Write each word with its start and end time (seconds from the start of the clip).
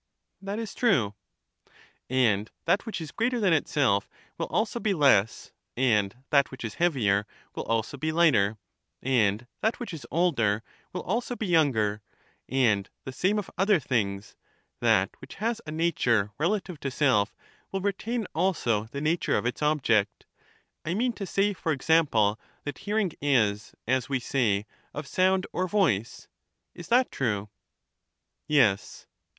That 0.41 0.57
is 0.57 0.73
true. 0.73 1.13
And 2.09 2.49
that 2.65 2.87
which 2.87 2.99
is 3.01 3.11
greater 3.11 3.39
than 3.39 3.53
itself 3.53 4.09
will 4.35 4.47
also 4.47 4.79
be 4.79 4.95
less, 4.95 5.51
and 5.77 6.15
that 6.31 6.49
which 6.49 6.65
is 6.65 6.73
heavier 6.81 7.27
will 7.53 7.65
also 7.65 7.97
be 7.97 8.11
lighter, 8.11 8.57
and 9.03 9.45
that 9.61 9.79
which 9.79 9.93
is 9.93 10.07
older 10.09 10.63
will 10.91 11.03
also 11.03 11.35
be 11.35 11.45
younger: 11.45 12.01
and 12.49 12.89
the 13.03 13.11
same 13.11 13.37
of 13.37 13.51
other 13.59 13.79
things; 13.79 14.35
that 14.79 15.11
which 15.21 15.35
has 15.35 15.61
a 15.67 15.71
nature 15.71 16.31
relative 16.39 16.79
to 16.79 16.89
self 16.89 17.35
will 17.71 17.81
retain 17.81 18.25
also 18.33 18.85
the 18.85 19.01
nature 19.01 19.37
of 19.37 19.45
its 19.45 19.61
object. 19.61 20.25
I 20.83 20.95
mean 20.95 21.13
to 21.13 21.27
say, 21.27 21.53
for 21.53 21.71
example, 21.71 22.39
that 22.63 22.79
hearing 22.89 23.11
is, 23.21 23.75
as 23.87 24.09
we 24.09 24.19
say, 24.19 24.65
of 24.95 25.05
soimd 25.05 25.43
or 25.53 25.67
voice. 25.67 26.27
Is 26.73 26.87
that 26.87 27.11
true? 27.11 27.49
Yes. 28.47 29.05